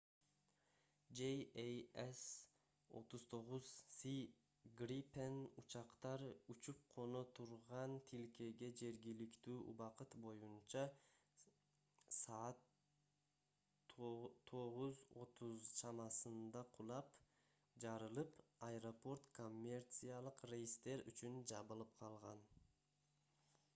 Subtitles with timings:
[1.17, 2.19] jas
[2.99, 4.13] 39c
[4.79, 12.65] gripen учактар учуп-коно турган тилкеге жергиликтүү убакыт боюнча 2:30 utc саат
[13.99, 17.15] 9:30 чамасында кулап
[17.87, 22.45] жарылып аэропорт коммерциялык рейстер үчүн жабылып калган